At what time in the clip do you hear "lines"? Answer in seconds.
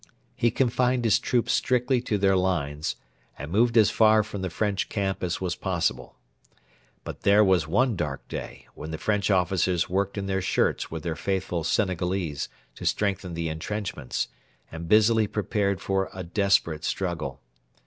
2.35-2.95